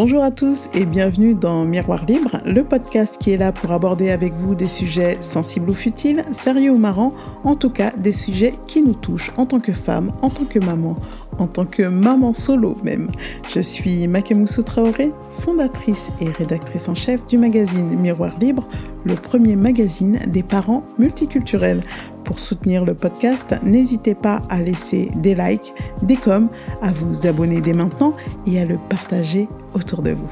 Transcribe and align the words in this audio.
Bonjour 0.00 0.22
à 0.22 0.30
tous 0.30 0.68
et 0.74 0.84
bienvenue 0.84 1.34
dans 1.34 1.64
Miroir 1.64 2.04
Libre, 2.04 2.38
le 2.46 2.62
podcast 2.62 3.16
qui 3.18 3.32
est 3.32 3.36
là 3.36 3.50
pour 3.50 3.72
aborder 3.72 4.10
avec 4.10 4.32
vous 4.32 4.54
des 4.54 4.68
sujets 4.68 5.18
sensibles 5.20 5.70
ou 5.70 5.74
futiles, 5.74 6.22
sérieux 6.30 6.70
ou 6.70 6.78
marrants, 6.78 7.12
en 7.42 7.56
tout 7.56 7.70
cas 7.70 7.90
des 7.96 8.12
sujets 8.12 8.54
qui 8.68 8.80
nous 8.80 8.94
touchent 8.94 9.32
en 9.36 9.44
tant 9.44 9.58
que 9.58 9.72
femme, 9.72 10.12
en 10.22 10.30
tant 10.30 10.44
que 10.44 10.60
maman, 10.60 10.94
en 11.40 11.48
tant 11.48 11.64
que 11.64 11.82
maman 11.82 12.32
solo 12.32 12.76
même. 12.84 13.10
Je 13.52 13.58
suis 13.58 14.06
Makemoussou 14.06 14.62
Traoré, 14.62 15.10
fondatrice 15.40 16.12
et 16.20 16.28
rédactrice 16.28 16.88
en 16.88 16.94
chef 16.94 17.26
du 17.26 17.36
magazine 17.36 17.88
Miroir 18.00 18.38
Libre, 18.38 18.68
le 19.02 19.14
premier 19.14 19.56
magazine 19.56 20.20
des 20.28 20.44
parents 20.44 20.84
multiculturels. 21.00 21.80
Pour 22.28 22.40
soutenir 22.40 22.84
le 22.84 22.92
podcast, 22.92 23.54
n'hésitez 23.62 24.14
pas 24.14 24.42
à 24.50 24.60
laisser 24.60 25.10
des 25.16 25.34
likes, 25.34 25.72
des 26.02 26.16
coms, 26.16 26.50
à 26.82 26.92
vous 26.92 27.26
abonner 27.26 27.62
dès 27.62 27.72
maintenant 27.72 28.14
et 28.46 28.60
à 28.60 28.66
le 28.66 28.76
partager 28.90 29.48
autour 29.72 30.02
de 30.02 30.10
vous. 30.10 30.28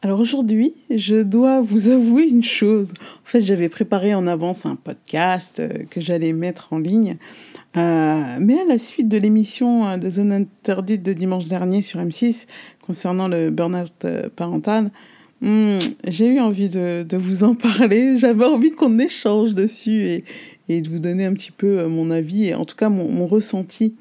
Alors 0.00 0.20
aujourd'hui, 0.20 0.76
je 0.90 1.16
dois 1.16 1.60
vous 1.60 1.88
avouer 1.88 2.28
une 2.28 2.44
chose. 2.44 2.94
En 3.00 3.24
fait, 3.24 3.40
j'avais 3.40 3.68
préparé 3.68 4.14
en 4.14 4.28
avance 4.28 4.64
un 4.64 4.76
podcast 4.76 5.58
euh, 5.58 5.70
que 5.90 6.00
j'allais 6.00 6.32
mettre 6.32 6.72
en 6.72 6.78
ligne. 6.78 7.16
Euh, 7.76 8.38
mais 8.38 8.60
à 8.60 8.64
la 8.64 8.78
suite 8.78 9.08
de 9.08 9.18
l'émission 9.18 9.88
euh, 9.88 9.96
de 9.96 10.08
Zone 10.08 10.30
Interdite 10.30 11.02
de 11.02 11.12
dimanche 11.12 11.46
dernier 11.46 11.82
sur 11.82 11.98
M6 11.98 12.46
concernant 12.86 13.26
le 13.26 13.50
burn-out 13.50 14.06
parental, 14.36 14.92
hmm, 15.40 15.78
j'ai 16.06 16.26
eu 16.26 16.40
envie 16.40 16.68
de, 16.68 17.16
vous 17.16 17.44
en 17.44 17.54
parler. 17.54 18.16
J'avais 18.18 18.44
envie 18.44 18.70
qu'on 18.70 18.98
échange 18.98 19.54
dessus 19.54 20.06
et, 20.06 20.24
et, 20.68 20.80
de 20.80 20.88
vous 20.88 20.98
donner 20.98 21.24
un 21.24 21.32
petit 21.32 21.52
peu 21.52 21.86
mon 21.86 22.10
avis 22.10 22.46
et 22.46 22.54
en 22.54 22.64
tout 22.64 22.76
cas 22.76 22.88
mon, 22.88 23.08
mon 23.08 23.26
ressenti 23.26 23.94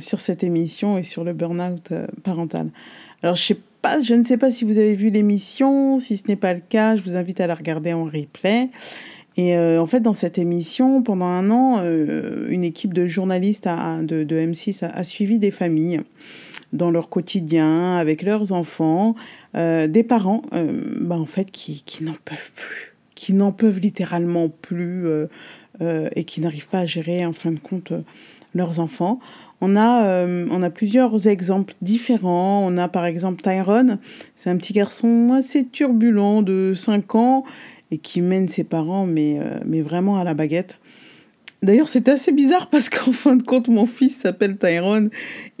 sur 0.00 0.18
cette 0.18 0.42
émission 0.42 0.98
et 0.98 1.04
sur 1.04 1.22
le 1.22 1.32
burn-out 1.34 1.92
parental. 2.24 2.68
Alors 3.22 3.36
je 3.36 3.42
sais 3.42 3.58
je 4.02 4.14
ne 4.14 4.22
sais 4.22 4.36
pas 4.36 4.50
si 4.50 4.64
vous 4.64 4.78
avez 4.78 4.94
vu 4.94 5.10
l'émission. 5.10 5.98
Si 5.98 6.16
ce 6.16 6.28
n'est 6.28 6.36
pas 6.36 6.54
le 6.54 6.60
cas, 6.60 6.96
je 6.96 7.02
vous 7.02 7.16
invite 7.16 7.40
à 7.40 7.46
la 7.46 7.54
regarder 7.54 7.92
en 7.92 8.04
replay. 8.04 8.70
Et 9.36 9.56
euh, 9.56 9.80
en 9.80 9.86
fait, 9.86 10.00
dans 10.00 10.12
cette 10.12 10.38
émission, 10.38 11.02
pendant 11.02 11.26
un 11.26 11.50
an, 11.50 11.80
euh, 11.82 12.46
une 12.50 12.64
équipe 12.64 12.92
de 12.92 13.06
journalistes 13.06 13.64
de, 13.66 14.24
M6 14.24 14.84
a, 14.84 15.04
suivi 15.04 15.38
des 15.38 15.50
familles 15.50 16.00
dans 16.72 16.90
leur 16.90 17.08
quotidien, 17.08 17.96
avec 17.96 18.22
leurs 18.22 18.52
enfants, 18.52 19.14
euh, 19.56 19.86
des 19.86 20.02
parents, 20.02 20.42
bah, 21.00 21.18
en 21.18 21.26
fait, 21.26 21.50
qui, 21.50 21.82
qui 21.84 22.04
n'en 22.04 22.16
peuvent 22.24 22.52
plus, 22.54 22.94
qui 23.14 23.34
n'en 23.34 23.52
peuvent 23.52 23.80
littéralement 23.80 24.48
plus 24.48 25.06
et 25.80 26.24
qui 26.24 26.40
n'arrivent 26.40 26.68
pas 26.68 26.80
à 26.80 26.86
gérer, 26.86 27.26
en 27.26 27.32
fin 27.32 27.50
de 27.50 27.58
compte, 27.58 27.92
leurs 28.54 28.78
enfants. 28.78 29.18
On 29.64 29.76
a, 29.76 30.04
euh, 30.06 30.46
on 30.50 30.62
a 30.64 30.70
plusieurs 30.70 31.28
exemples 31.28 31.74
différents. 31.82 32.64
On 32.66 32.76
a 32.78 32.88
par 32.88 33.04
exemple 33.06 33.42
Tyrone, 33.42 33.98
c'est 34.34 34.50
un 34.50 34.56
petit 34.56 34.72
garçon 34.72 35.32
assez 35.36 35.66
turbulent 35.66 36.42
de 36.42 36.74
5 36.74 37.14
ans 37.14 37.44
et 37.92 37.98
qui 37.98 38.22
mène 38.22 38.48
ses 38.48 38.64
parents, 38.64 39.06
mais, 39.06 39.38
euh, 39.38 39.58
mais 39.64 39.80
vraiment 39.80 40.16
à 40.16 40.24
la 40.24 40.34
baguette. 40.34 40.78
D'ailleurs, 41.62 41.88
c'est 41.88 42.08
assez 42.08 42.32
bizarre 42.32 42.68
parce 42.68 42.88
qu'en 42.88 43.12
fin 43.12 43.36
de 43.36 43.42
compte, 43.42 43.68
mon 43.68 43.86
fils 43.86 44.16
s'appelle 44.16 44.56
Tyrone. 44.56 45.10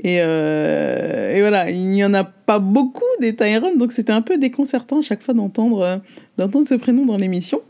Et, 0.02 0.18
euh, 0.20 1.36
et, 1.36 1.40
voilà, 1.40 1.70
il 1.70 1.90
n'y 1.90 2.04
en 2.04 2.14
a 2.14 2.24
pas 2.24 2.58
beaucoup 2.58 3.02
des 3.20 3.36
Tyrone, 3.36 3.78
donc 3.78 3.92
c'était 3.92 4.12
un 4.12 4.22
peu 4.22 4.38
déconcertant 4.38 4.98
à 4.98 5.02
chaque 5.02 5.22
fois 5.22 5.34
d'entendre 5.34 6.00
d'entendre 6.38 6.66
ce 6.66 6.74
prénom 6.74 7.04
dans 7.04 7.16
l'émission. 7.16 7.60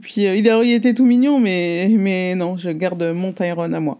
Puis, 0.00 0.26
euh, 0.26 0.36
il, 0.36 0.72
était 0.72 0.94
tout 0.94 1.04
mignon, 1.04 1.38
mais, 1.38 1.88
mais 1.98 2.34
non, 2.34 2.56
je 2.56 2.70
garde 2.70 3.02
mon 3.14 3.32
Tyrone 3.32 3.74
à 3.74 3.80
moi. 3.80 3.98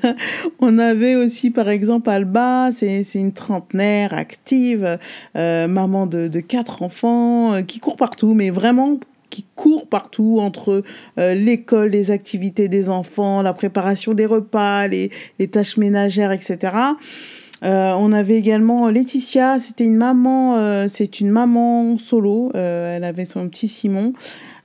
on 0.58 0.78
avait 0.78 1.16
aussi, 1.16 1.50
par 1.50 1.68
exemple, 1.68 2.08
Alba, 2.08 2.70
c'est 2.72 3.04
une 3.14 3.32
trentenaire 3.32 4.14
active, 4.14 4.98
euh, 5.36 5.68
maman 5.68 6.06
de, 6.06 6.28
de, 6.28 6.40
quatre 6.40 6.82
enfants, 6.82 7.54
euh, 7.54 7.62
qui 7.62 7.78
court 7.78 7.96
partout, 7.96 8.32
mais 8.32 8.48
vraiment 8.48 8.98
qui 9.34 9.44
court 9.54 9.86
partout 9.88 10.38
entre 10.40 10.82
l'école, 11.16 11.90
les 11.90 12.10
activités 12.10 12.68
des 12.68 12.88
enfants, 12.88 13.42
la 13.42 13.52
préparation 13.52 14.14
des 14.14 14.26
repas, 14.26 14.86
les, 14.86 15.10
tâches 15.50 15.76
ménagères, 15.76 16.32
etc. 16.32 16.72
on 17.62 18.12
avait 18.12 18.36
également 18.36 18.88
Laetitia, 18.90 19.58
c'était 19.58 19.84
une 19.84 19.96
maman, 19.96 20.88
c'est 20.88 21.20
une 21.20 21.30
maman 21.30 21.98
solo, 21.98 22.52
elle 22.54 23.04
avait 23.04 23.24
son 23.24 23.48
petit 23.48 23.68
Simon. 23.68 24.12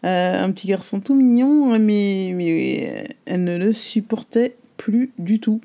Euh, 0.06 0.46
un 0.46 0.52
petit 0.52 0.68
garçon 0.68 1.02
tout 1.02 1.14
mignon, 1.14 1.78
mais, 1.78 2.32
mais 2.34 3.04
elle 3.26 3.44
ne 3.44 3.58
le 3.58 3.74
supportait 3.74 4.56
plus 4.78 5.12
du 5.20 5.42
tout. 5.42 5.60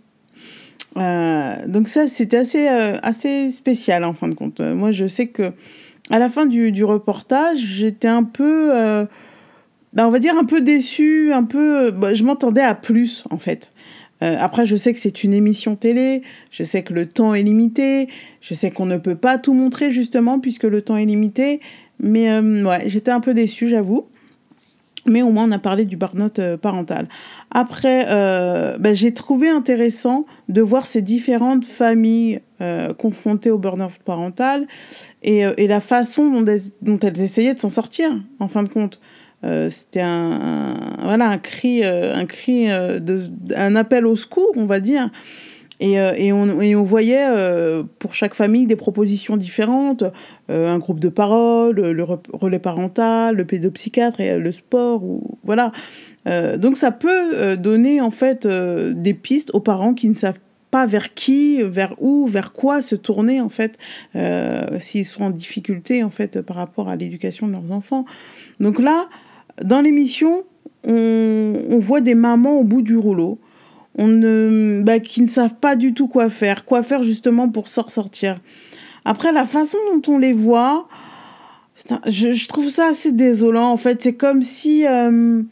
Euh, 0.97 1.55
donc 1.69 1.87
ça, 1.87 2.09
c'était 2.09 2.39
assez, 2.39 2.69
euh, 2.69 2.97
assez 3.03 3.53
spécial 3.53 4.05
en 4.05 4.13
fin 4.13 4.27
de 4.27 4.35
compte. 4.35 4.61
Moi, 4.61 4.91
je 4.91 5.07
sais 5.07 5.29
que 5.29 5.53
à 6.11 6.19
la 6.19 6.29
fin 6.29 6.47
du, 6.47 6.73
du 6.73 6.85
reportage, 6.85 7.59
j'étais 7.59 8.09
un 8.09 8.25
peu, 8.25 8.71
bah, 9.93 10.07
on 10.07 10.11
va 10.11 10.19
dire 10.19 10.37
un 10.37 10.45
peu 10.45 10.61
déçue, 10.61 11.33
un 11.33 11.45
peu, 11.45 11.91
bah, 11.91 12.15
je 12.15 12.25
m'entendais 12.25 12.63
à 12.63 12.75
plus 12.75 13.25
en 13.31 13.39
fait. 13.39 13.73
après, 14.21 14.67
je 14.67 14.77
sais 14.77 14.93
que 14.93 14.99
c'est 14.99 15.25
une 15.25 15.33
émission 15.33 15.77
télé, 15.77 16.23
je 16.51 16.63
sais 16.63 16.83
que 16.83 16.93
le 16.93 17.07
temps 17.07 17.35
est 17.35 17.43
limité, 17.43 18.09
je 18.43 18.55
sais 18.55 18.71
qu'on 18.71 18.87
ne 18.87 18.99
peut 18.99 19.15
pas 19.15 19.39
tout 19.39 19.55
montrer 19.55 19.93
justement 19.93 20.41
puisque 20.41 20.65
le 20.65 20.83
temps 20.83 20.97
est 20.97 21.07
limité, 21.07 21.61
mais 22.01 22.39
ouais, 22.39 22.85
j'étais 22.87 23.11
un 23.11 23.21
peu 23.21 23.33
déçue, 23.33 23.69
j'avoue 23.69 24.07
mais 25.07 25.23
au 25.23 25.31
moins 25.31 25.49
on 25.49 25.53
a 25.53 25.59
parlé 25.59 25.85
du 25.85 25.97
burn-out 25.97 26.39
euh, 26.39 26.57
parental. 26.57 27.09
Après, 27.51 28.07
euh, 28.09 28.79
ben, 28.79 28.95
j'ai 28.95 29.13
trouvé 29.13 29.49
intéressant 29.49 30.27
de 30.49 30.61
voir 30.63 30.87
ces 30.87 31.03
différentes 31.03 31.65
familles 31.65 32.41
euh, 32.61 32.95
confrontées 32.95 33.51
au 33.51 33.59
burn-out 33.59 33.93
parental 34.05 34.67
et, 35.25 35.47
et, 35.57 35.67
la 35.67 35.81
façon 35.81 36.43
dont, 36.83 36.99
elles 37.03 37.21
essayaient 37.21 37.55
de 37.55 37.59
s'en 37.59 37.69
sortir, 37.69 38.11
en 38.39 38.49
fin 38.49 38.63
de 38.63 38.69
compte. 38.69 39.01
C'était 39.69 40.01
un, 40.01 40.75
voilà, 41.03 41.29
un 41.29 41.37
cri, 41.37 41.85
un, 41.85 42.25
cri 42.25 42.67
de, 42.67 43.31
un 43.55 43.77
appel 43.77 44.07
au 44.07 44.17
secours, 44.17 44.53
on 44.57 44.65
va 44.65 44.81
dire. 44.81 45.11
Et, 45.81 46.01
euh, 46.01 46.33
on, 46.33 46.83
voyait 46.83 47.27
euh, 47.29 47.83
pour 47.99 48.15
chaque 48.15 48.35
famille 48.35 48.67
des 48.67 48.77
propositions 48.77 49.37
différentes, 49.37 50.05
euh, 50.51 50.73
un 50.73 50.79
groupe 50.79 51.01
de 51.01 51.09
parole, 51.09 51.81
le 51.81 52.07
relais 52.33 52.59
parental, 52.59 53.37
le 53.37 53.45
pédopsychiatre 53.45 54.21
et 54.21 54.39
le 54.39 54.53
sport, 54.53 55.03
ou, 55.03 55.39
voilà. 55.43 55.73
donc 56.57 56.79
ça 56.79 56.91
peut 56.91 57.57
donner 57.57 58.01
en 58.01 58.11
fait 58.11 58.47
des 58.47 59.15
pistes 59.15 59.51
aux 59.53 59.61
parents 59.61 59.95
qui 59.95 60.09
ne 60.09 60.15
savent 60.15 60.39
pas 60.75 60.87
vers 60.87 61.15
qui, 61.15 61.63
vers 61.63 61.95
où, 62.01 62.27
vers 62.27 62.53
quoi 62.53 62.83
se 62.83 62.97
tourner 62.97 63.41
en 63.41 63.49
fait, 63.49 63.79
s'ils 64.81 65.05
sont 65.05 65.23
en 65.23 65.31
difficulté 65.31 66.03
en 66.03 66.11
fait 66.11 66.41
par 66.41 66.57
rapport 66.57 66.89
à 66.89 66.97
l'éducation 66.97 67.47
de 67.47 67.53
leurs 67.53 67.71
enfants. 67.71 68.05
Donc 68.59 68.81
là, 68.81 69.07
dans 69.63 69.81
l'émission, 69.81 70.43
on, 70.85 71.53
on 71.71 71.79
voit 71.79 72.01
des 72.01 72.17
mamans 72.17 72.59
au 72.59 72.65
bout 72.65 72.83
du 72.83 72.97
rouleau 72.97 73.39
on 73.97 74.09
ne, 74.09 74.83
bah, 74.85 75.01
qui 75.01 75.23
ne 75.23 75.29
savent 75.29 75.55
pas 75.55 75.77
du 75.77 75.95
tout 75.95 76.09
quoi 76.09 76.29
faire, 76.29 76.65
quoi 76.65 76.83
faire 76.83 77.03
justement 77.03 77.49
pour 77.49 77.69
s'en 77.69 77.89
sortir. 77.89 78.41
Après, 79.05 79.33
la 79.33 79.45
façon 79.45 79.79
dont 79.93 80.13
on 80.13 80.19
les 80.19 80.33
voit, 80.33 80.89
je, 82.07 82.47
trouve 82.49 82.69
ça 82.69 82.89
assez 82.89 83.13
désolant. 83.13 83.71
En 83.71 83.77
fait, 83.77 84.03
c'est 84.03 84.15
comme 84.15 84.43
si, 84.43 84.87
euh, 84.87 85.43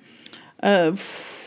euh, 0.65 0.93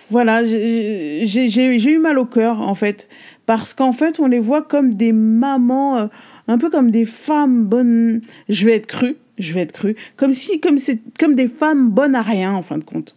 voilà, 0.10 0.46
j'ai 0.46 1.92
eu 1.92 1.98
mal 1.98 2.20
au 2.20 2.26
cœur 2.26 2.62
en 2.62 2.76
fait, 2.76 3.08
parce 3.46 3.74
qu'en 3.74 3.94
fait, 3.94 4.20
on 4.20 4.28
les 4.28 4.40
voit 4.40 4.62
comme 4.62 4.94
des 4.94 5.12
mamans, 5.12 5.98
euh, 5.98 6.08
un 6.48 6.58
peu 6.58 6.70
comme 6.70 6.92
des 6.92 7.06
femmes 7.06 7.66
bonnes. 7.66 8.22
Je 8.50 8.66
vais 8.66 8.74
être 8.74 8.88
crue, 8.88 9.18
je 9.38 9.54
vais 9.54 9.62
être 9.62 9.72
crue, 9.72 9.96
comme 10.18 10.34
si, 10.34 10.60
comme 10.60 10.80
c'est, 10.80 11.00
comme 11.20 11.36
des 11.36 11.48
femmes 11.48 11.90
bonnes 11.90 12.16
à 12.16 12.22
rien 12.22 12.54
en 12.54 12.64
fin 12.64 12.78
de 12.78 12.84
compte. 12.84 13.16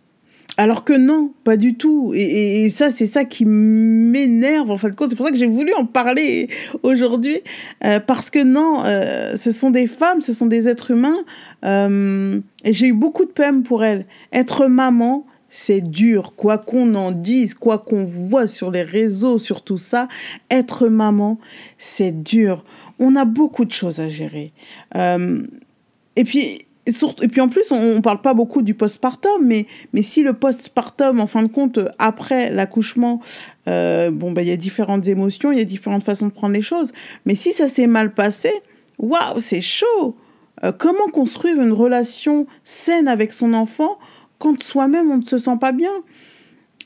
Alors 0.57 0.83
que 0.83 0.93
non, 0.93 1.33
pas 1.45 1.57
du 1.57 1.77
tout. 1.77 2.13
Et, 2.17 2.69
ça, 2.71 2.91
c'est 2.91 3.07
ça 3.07 3.25
qui 3.25 3.45
m'énerve 3.45 4.73
en 4.73 4.77
fin 4.77 4.89
de 4.89 4.97
compte. 4.97 5.11
C'est 5.11 5.17
pour 5.17 5.27
ça 5.27 5.31
que 5.31 5.39
j'ai 5.39 5.47
voulu 5.47 5.73
en 5.75 5.85
parler 5.85 6.49
aujourd'hui. 6.83 7.43
Euh, 7.85 8.01
parce 8.01 8.29
que 8.29 8.43
non, 8.43 8.83
euh, 8.85 9.37
ce 9.37 9.53
sont 9.53 9.71
des 9.71 9.87
femmes, 9.87 10.21
ce 10.21 10.33
sont 10.33 10.47
des 10.47 10.69
êtres 10.69 10.91
humains. 10.91 11.19
Et 11.63 12.73
j'ai 12.73 12.89
eu 12.89 12.93
beaucoup 12.93 13.25
de 13.25 13.31
peine 13.31 13.63
pour 13.63 13.85
elles. 13.85 14.05
Être 14.33 14.67
maman, 14.67 15.27
c'est 15.51 15.81
dur. 15.81 16.35
Quoi 16.37 16.59
qu'on 16.59 16.95
en 16.95 17.13
dise, 17.13 17.55
quoi 17.55 17.79
qu'on 17.79 18.05
voit 18.05 18.47
sur 18.47 18.71
les 18.71 18.83
réseaux, 18.83 19.39
sur 19.39 19.63
tout 19.63 19.79
ça, 19.79 20.09
être 20.51 20.89
maman, 20.89 21.39
c'est 21.79 22.23
dur. 22.23 22.65
On 22.99 23.17
a 23.17 23.25
beaucoup 23.25 23.65
de 23.65 23.73
choses 23.73 24.01
à 24.01 24.09
gérer. 24.09 24.53
et 24.95 26.25
puis, 26.25 26.67
et, 26.89 26.93
surtout, 26.93 27.23
et 27.23 27.29
puis 27.29 27.43
en 27.43 27.51
plus, 27.51 27.71
on 27.71 27.97
ne 27.97 28.01
parle 28.01 28.23
pas 28.23 28.33
beaucoup 28.33 28.63
du 28.63 28.73
postpartum, 28.73 29.45
mais, 29.45 29.67
mais 29.93 30.01
si 30.01 30.23
le 30.23 30.33
postpartum, 30.33 31.21
en 31.21 31.27
fin 31.27 31.43
de 31.43 31.49
compte, 31.49 31.79
après 31.99 32.51
l'accouchement, 32.51 33.21
euh, 33.69 34.11
bon, 34.11 34.33
ben, 34.33 34.41
il 34.41 34.49
y 34.49 34.53
a 34.53 34.57
différentes 34.57 35.07
émotions, 35.07 35.53
il 35.53 35.59
y 35.59 35.61
a 35.61 35.67
différentes 35.67 36.03
façons 36.03 36.29
de 36.29 36.33
prendre 36.33 36.55
les 36.55 36.63
choses. 36.63 36.91
Mais 37.27 37.35
si 37.35 37.53
ça 37.53 37.69
s'est 37.69 37.87
mal 37.87 38.15
passé, 38.15 38.51
waouh, 38.99 39.39
c'est 39.39 39.61
chaud. 39.61 40.17
Euh, 40.65 40.73
comment 40.73 41.09
construire 41.13 41.61
une 41.61 41.73
relation 41.73 42.47
saine 42.65 43.07
avec 43.07 43.35
son 43.35 43.53
enfant 43.53 43.99
quand 44.39 44.63
soi-même 44.63 45.11
on 45.11 45.19
ne 45.19 45.25
se 45.25 45.39
sent 45.39 45.57
pas 45.61 45.73
bien 45.73 45.93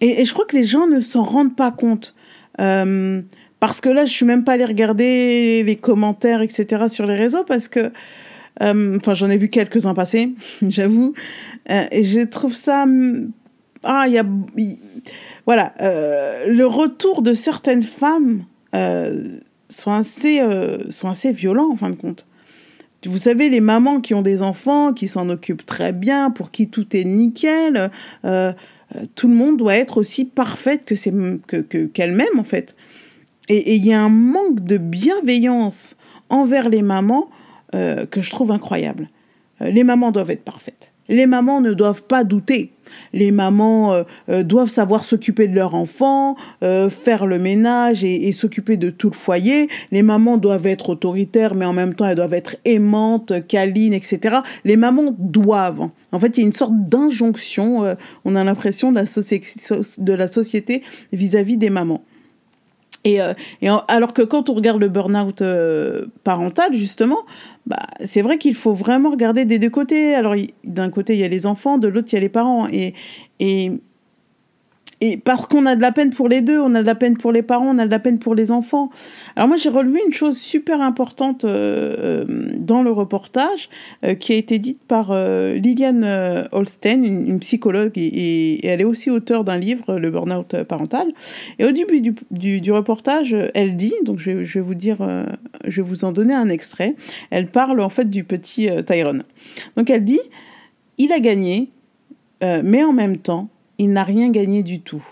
et, 0.03 0.25
je 0.25 0.33
crois 0.33 0.45
que 0.45 0.57
les 0.57 0.65
gens 0.65 0.87
ne 0.87 1.01
s'en 1.01 1.23
rendent 1.23 1.55
pas 1.55 1.71
compte. 1.71 2.15
Euh, 2.61 3.23
parce 3.61 3.81
que 3.81 3.89
là, 3.89 4.05
je 4.05 4.13
suis 4.13 4.27
même 4.27 4.43
pas 4.43 4.55
allée 4.55 4.65
regarder 4.65 5.63
les 5.63 5.77
commentaires, 5.77 6.43
etc. 6.43 6.89
sur 6.89 7.07
les 7.07 7.15
réseaux 7.15 7.45
parce 7.45 7.69
que, 7.69 7.93
euh, 8.63 8.97
enfin, 8.97 9.15
j'en 9.15 9.31
ai 9.31 9.37
vu 9.37 9.49
quelques-uns 9.49 9.95
passer, 9.95 10.35
j'avoue, 10.69 11.15
euh, 11.71 11.85
et 11.93 12.05
je 12.05 12.21
trouve 12.21 12.55
ça, 12.55 12.85
ah, 13.85 14.05
il 14.09 14.13
y 14.13 14.19
a, 14.19 14.27
voilà, 15.47 15.73
le 15.81 16.65
retour 16.65 17.23
de 17.23 17.33
certaines 17.33 17.85
femmes 17.85 18.45
sont 19.69 19.93
assez, 19.93 20.43
sont 20.91 21.09
assez 21.09 21.31
violents 21.31 21.71
en 21.71 21.77
fin 21.77 21.91
de 21.91 21.97
compte. 21.97 22.27
Vous 23.07 23.19
savez, 23.19 23.49
les 23.49 23.61
mamans 23.61 24.01
qui 24.01 24.15
ont 24.15 24.23
des 24.23 24.43
enfants, 24.43 24.93
qui 24.93 25.09
s'en 25.09 25.29
occupent 25.29 25.67
très 25.67 25.93
bien, 25.93 26.31
pour 26.31 26.51
qui 26.51 26.69
tout 26.69 26.97
est 26.97 27.05
nickel, 27.05 27.91
tout 29.15 29.29
le 29.29 29.35
monde 29.35 29.57
doit 29.57 29.75
être 29.75 29.99
aussi 29.99 30.25
parfaite 30.25 30.85
que 30.85 30.95
c'est 30.95 31.13
que 31.47 31.87
qu'elle-même 31.87 32.39
en 32.39 32.45
fait. 32.45 32.77
Et 33.49 33.75
il 33.75 33.85
y 33.85 33.93
a 33.93 34.01
un 34.01 34.09
manque 34.09 34.61
de 34.61 34.77
bienveillance 34.77 35.97
envers 36.29 36.69
les 36.69 36.83
mamans 36.83 37.29
euh, 37.75 38.07
que 38.07 38.23
je 38.23 38.31
trouve 38.31 38.51
incroyable. 38.51 39.11
Euh, 39.61 39.71
les 39.71 39.85
mamans 39.85 40.13
doivent 40.13 40.31
être 40.31 40.45
parfaites. 40.45 40.91
Les 41.09 41.27
mamans 41.27 41.61
ne 41.61 41.73
doivent 41.73 42.03
pas 42.03 42.25
douter. 42.25 42.73
Les 43.13 43.31
mamans 43.31 44.05
euh, 44.29 44.43
doivent 44.43 44.69
savoir 44.69 45.05
s'occuper 45.05 45.49
de 45.49 45.55
leur 45.55 45.75
enfant, 45.75 46.37
faire 46.61 47.27
le 47.27 47.39
ménage 47.39 48.05
et, 48.05 48.33
s'occuper 48.33 48.77
de 48.77 48.91
tout 48.91 49.11
le 49.11 49.15
foyer. 49.15 49.69
Les 49.91 50.03
mamans 50.03 50.37
doivent 50.37 50.67
être 50.67 50.91
autoritaires, 50.91 51.55
mais 51.55 51.65
en 51.65 51.73
même 51.73 51.95
temps, 51.95 52.07
elles 52.07 52.17
doivent 52.17 52.35
être 52.35 52.57
aimantes, 52.65 53.47
câlines, 53.47 53.95
etc. 53.95 54.39
Les 54.65 54.77
mamans 54.77 55.15
doivent. 55.19 55.89
En 56.13 56.21
fait, 56.21 56.37
il 56.37 56.41
y 56.41 56.45
a 56.45 56.47
une 56.47 56.53
sorte 56.53 56.75
d'injonction, 56.89 57.97
on 58.25 58.37
a 58.37 58.45
l'impression, 58.45 58.93
de 58.93 60.13
la 60.13 60.29
société 60.29 60.83
vis-à-vis 61.13 61.57
des 61.57 61.71
mamans. 61.71 62.03
Et, 63.05 63.21
euh, 63.21 63.35
alors 63.89 64.13
que 64.13 64.23
quand 64.23 64.49
on 64.49 64.55
regarde 64.55 64.81
le 64.81 64.89
burn-out 64.89 65.43
euh, 65.43 66.07
parental, 66.25 66.73
justement, 66.73 67.19
bah, 67.67 67.79
c'est 68.05 68.23
vrai 68.23 68.39
qu'il 68.39 68.55
faut 68.55 68.75
vraiment 68.75 69.11
regarder 69.11 69.45
des 69.45 69.59
deux 69.59 69.71
côtés. 69.71 70.15
Alors, 70.15 70.35
d'un 70.65 70.91
côté, 70.91 71.15
il 71.15 71.21
y 71.21 71.25
a 71.25 71.29
les 71.29 71.47
enfants, 71.47 71.79
de 71.79 71.89
l'autre, 71.89 72.09
il 72.13 72.15
y 72.15 72.19
a 72.19 72.21
les 72.21 72.29
parents. 72.29 72.69
Et 72.69 72.95
et 75.03 75.17
parce 75.17 75.47
qu'on 75.47 75.67
a 75.67 75.75
de 75.75 75.81
la 75.81 75.91
peine 75.91 76.11
pour 76.11 76.29
les 76.29 76.43
deux, 76.43 76.61
on 76.61 76.77
a 76.77 76.81
de 76.81 76.87
la 76.87 76.95
peine 76.95 77.17
pour 77.17 77.33
les 77.33 77.43
parents, 77.43 77.75
on 77.75 77.79
a 77.79 77.87
de 77.87 77.91
la 77.91 77.99
peine 77.99 78.21
pour 78.21 78.37
les 78.37 78.53
enfants. 78.53 78.89
Alors 79.35 79.49
moi, 79.49 79.57
j'ai 79.57 79.69
relevé 79.69 79.99
une 80.07 80.13
chose 80.13 80.39
super 80.39 80.81
importante 80.81 81.45
euh, 81.45 82.25
euh, 82.29 82.55
dans 82.57 82.85
le 82.85 82.93
reportage 82.93 83.69
euh, 84.05 84.15
qui 84.15 84.33
a 84.33 84.37
été 84.37 84.61
dite 84.61 84.79
par 84.87 85.13
Liliane 85.13 86.47
Holstein, 86.53 87.03
une, 87.03 87.41
psychologue, 87.41 87.91
et, 87.97 88.65
elle 88.65 88.81
est 88.81 88.85
aussi 88.85 89.11
auteure 89.11 89.43
d'un 89.43 89.57
livre, 89.57 89.99
Le 89.99 90.09
Burnout 90.09 90.63
parental. 90.63 91.09
Et 91.59 91.65
au 91.65 91.73
début 91.73 92.01
du, 92.31 92.73
reportage, 92.73 93.35
elle 93.55 93.77
dit, 93.77 93.95
donc 94.05 94.21
je, 94.21 94.45
je, 94.45 94.61
vais 94.61 94.65
vous 94.65 94.77
dire, 94.77 94.99
je 95.67 95.83
vais 95.83 95.89
vous 95.89 96.05
en 96.05 96.13
donner 96.13 96.35
un 96.35 96.49
extrait, 96.49 96.95
elle 97.31 97.49
parle 97.49 97.81
en 97.81 97.89
fait 97.89 98.09
du 98.09 98.23
petit 98.23 98.69
Tyrone. 98.87 99.25
Donc 99.77 99.91
elle 99.91 100.05
dit, 100.05 100.21
il 100.99 101.11
a 101.11 101.19
gagné, 101.19 101.71
mais 102.41 102.85
en 102.85 102.93
même 102.93 103.17
temps, 103.17 103.49
il 103.83 103.93
n'a 103.93 104.05
rien 104.05 104.31
gagné 104.31 104.63
du 104.63 104.81
tout. 104.81 105.05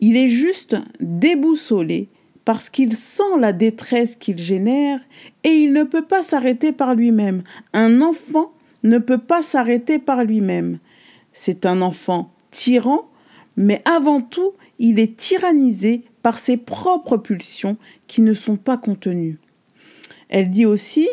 Il 0.00 0.16
est 0.16 0.30
juste 0.30 0.76
déboussolé 1.00 2.08
parce 2.46 2.70
qu'il 2.70 2.94
sent 2.94 3.38
la 3.38 3.52
détresse 3.52 4.16
qu'il 4.16 4.38
génère 4.38 5.00
et 5.44 5.50
il 5.50 5.72
ne 5.72 5.82
peut 5.82 6.04
pas 6.04 6.22
s'arrêter 6.22 6.72
par 6.72 6.94
lui-même. 6.94 7.42
Un 7.72 8.00
enfant 8.00 8.52
ne 8.84 8.98
peut 8.98 9.18
pas 9.18 9.42
s'arrêter 9.42 9.98
par 9.98 10.24
lui-même. 10.24 10.78
C'est 11.32 11.66
un 11.66 11.82
enfant 11.82 12.30
tyran, 12.50 13.08
mais 13.56 13.82
avant 13.84 14.22
tout, 14.22 14.52
il 14.78 14.98
est 14.98 15.16
tyrannisé 15.16 16.02
par 16.22 16.38
ses 16.38 16.56
propres 16.56 17.18
pulsions 17.18 17.76
qui 18.06 18.22
ne 18.22 18.32
sont 18.32 18.56
pas 18.56 18.78
contenues. 18.78 19.38
Elle 20.28 20.50
dit 20.50 20.66
aussi 20.66 21.08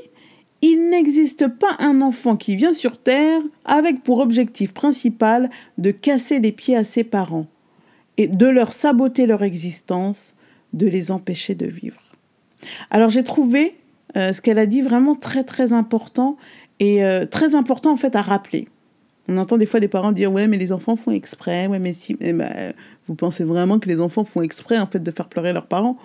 il 0.64 0.90
n'existe 0.90 1.50
pas 1.50 1.76
un 1.80 2.02
enfant 2.02 2.38
qui 2.38 2.56
vient 2.56 2.72
sur 2.72 2.98
Terre 2.98 3.42
avec 3.66 4.02
pour 4.02 4.20
objectif 4.20 4.74
principal 4.74 5.50
de 5.78 5.92
casser 5.92 6.40
les 6.40 6.54
pieds 6.54 6.78
à 6.78 6.86
ses 6.86 7.04
parents 7.04 7.48
et 8.16 8.28
de 8.30 8.48
leur 8.48 8.72
saboter 8.72 9.26
leur 9.26 9.44
existence, 9.44 10.34
de 10.72 10.88
les 10.88 11.12
empêcher 11.12 11.54
de 11.54 11.66
vivre. 11.66 12.02
Alors 12.92 13.10
j'ai 13.10 13.26
trouvé 13.26 13.76
euh, 14.16 14.32
ce 14.32 14.40
qu'elle 14.40 14.58
a 14.58 14.66
dit 14.66 14.82
vraiment 14.82 15.16
très 15.16 15.44
très 15.44 15.74
important 15.74 16.38
et 16.80 17.04
euh, 17.04 17.26
très 17.26 17.56
important 17.56 17.92
en 17.92 17.98
fait 17.98 18.16
à 18.16 18.22
rappeler. 18.22 18.70
On 19.28 19.36
entend 19.36 19.58
des 19.58 19.66
fois 19.66 19.82
des 19.82 19.90
parents 19.90 20.14
dire 20.14 20.32
ouais 20.32 20.48
mais 20.48 20.58
les 20.58 20.72
enfants 20.72 20.96
font 20.96 21.12
exprès, 21.12 21.68
ouais 21.68 21.80
mais 21.80 21.92
si, 21.92 22.16
eh 22.22 22.32
ben, 22.32 22.74
vous 23.08 23.16
pensez 23.16 23.44
vraiment 23.44 23.80
que 23.80 23.90
les 23.90 24.00
enfants 24.00 24.24
font 24.24 24.42
exprès 24.42 24.80
en 24.80 24.88
fait 24.88 25.04
de 25.04 25.12
faire 25.12 25.28
pleurer 25.28 25.52
leurs 25.52 25.68
parents? 25.68 25.98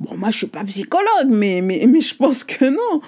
Bon 0.00 0.16
moi 0.16 0.32
je 0.32 0.38
suis 0.38 0.46
pas 0.48 0.64
psychologue 0.64 1.28
mais, 1.28 1.60
mais, 1.60 1.84
mais 1.86 2.00
je 2.00 2.16
pense 2.16 2.42
que 2.42 2.64
non. 2.64 3.02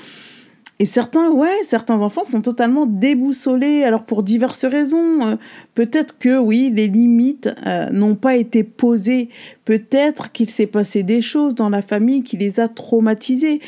Et 0.82 0.86
certains, 0.86 1.30
ouais, 1.30 1.62
certains 1.62 2.02
enfants 2.02 2.24
sont 2.24 2.40
totalement 2.40 2.86
déboussolés, 2.86 3.84
alors 3.84 4.02
pour 4.02 4.24
diverses 4.24 4.64
raisons. 4.64 5.24
Euh, 5.24 5.36
peut-être 5.76 6.18
que, 6.18 6.40
oui, 6.40 6.72
les 6.74 6.88
limites 6.88 7.48
euh, 7.68 7.88
n'ont 7.90 8.16
pas 8.16 8.34
été 8.34 8.64
posées. 8.64 9.28
Peut-être 9.64 10.32
qu'il 10.32 10.50
s'est 10.50 10.66
passé 10.66 11.04
des 11.04 11.20
choses 11.20 11.54
dans 11.54 11.68
la 11.68 11.82
famille 11.82 12.24
qui 12.24 12.36
les 12.36 12.58
a 12.58 12.66
traumatisés. 12.66 13.60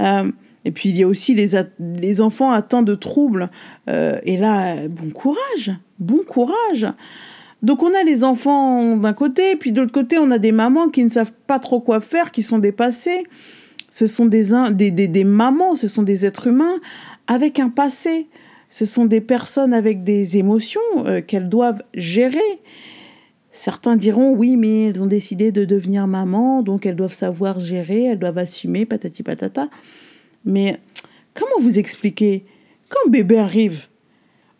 Euh, 0.00 0.30
et 0.64 0.70
puis 0.70 0.90
il 0.90 0.96
y 0.96 1.02
a 1.02 1.08
aussi 1.08 1.34
les, 1.34 1.60
les 1.80 2.20
enfants 2.20 2.52
atteints 2.52 2.84
de 2.84 2.94
troubles. 2.94 3.50
et 3.88 4.36
là, 4.36 4.86
bon 4.86 5.10
courage, 5.10 5.72
bon 5.98 6.20
courage. 6.24 6.86
Donc 7.62 7.82
on 7.82 7.92
a 7.96 8.04
les 8.04 8.22
enfants 8.22 8.96
d'un 8.96 9.12
côté, 9.12 9.56
puis 9.56 9.72
de 9.72 9.80
l'autre 9.80 9.92
côté, 9.92 10.20
on 10.20 10.30
a 10.30 10.38
des 10.38 10.52
mamans 10.52 10.88
qui 10.88 11.02
ne 11.02 11.08
savent 11.08 11.32
pas 11.48 11.58
trop 11.58 11.80
quoi 11.80 12.00
faire, 12.00 12.30
qui 12.30 12.44
sont 12.44 12.58
dépassées. 12.58 13.24
Ce 13.90 14.06
sont 14.06 14.26
des, 14.26 14.48
des, 14.72 14.90
des, 14.90 15.08
des 15.08 15.24
mamans, 15.24 15.74
ce 15.74 15.88
sont 15.88 16.02
des 16.02 16.24
êtres 16.24 16.46
humains 16.46 16.80
avec 17.26 17.58
un 17.58 17.68
passé. 17.68 18.28
Ce 18.70 18.84
sont 18.84 19.04
des 19.04 19.20
personnes 19.20 19.74
avec 19.74 20.04
des 20.04 20.36
émotions 20.36 20.80
euh, 20.98 21.20
qu'elles 21.20 21.48
doivent 21.48 21.82
gérer. 21.94 22.38
Certains 23.52 23.96
diront 23.96 24.32
oui, 24.32 24.56
mais 24.56 24.86
elles 24.86 25.02
ont 25.02 25.06
décidé 25.06 25.50
de 25.50 25.64
devenir 25.64 26.06
maman, 26.06 26.62
donc 26.62 26.86
elles 26.86 26.94
doivent 26.94 27.12
savoir 27.12 27.58
gérer, 27.58 28.04
elles 28.04 28.18
doivent 28.18 28.38
assumer, 28.38 28.86
patati 28.86 29.24
patata. 29.24 29.68
Mais 30.44 30.78
comment 31.34 31.60
vous 31.60 31.80
expliquer 31.80 32.44
Quand 32.88 33.10
bébé 33.10 33.38
arrive, 33.38 33.88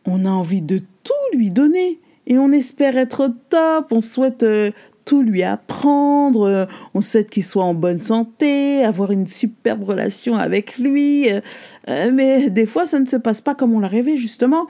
on 0.06 0.24
a 0.24 0.30
envie 0.30 0.62
de 0.62 0.78
tout 0.78 1.36
lui 1.36 1.50
donner 1.50 2.00
et 2.26 2.36
on 2.36 2.50
espère 2.50 2.96
être 2.96 3.32
top, 3.48 3.86
on 3.92 4.00
souhaite 4.00 4.42
euh, 4.42 4.72
tout 5.10 5.22
lui 5.22 5.42
apprendre, 5.42 6.42
euh, 6.42 6.66
on 6.94 7.02
souhaite 7.02 7.30
qu'il 7.30 7.42
soit 7.42 7.64
en 7.64 7.74
bonne 7.74 7.98
santé, 7.98 8.84
avoir 8.84 9.10
une 9.10 9.26
superbe 9.26 9.82
relation 9.82 10.36
avec 10.36 10.78
lui, 10.78 11.28
euh, 11.28 11.40
euh, 11.88 12.12
mais 12.14 12.49
des 12.49 12.64
fois 12.64 12.87
ça 12.87 13.00
ne 13.00 13.06
se 13.06 13.16
passe 13.16 13.40
pas 13.40 13.56
comme 13.56 13.75
on 13.75 13.80
l'a 13.80 13.88
rêvé 13.88 14.16
justement. 14.16 14.68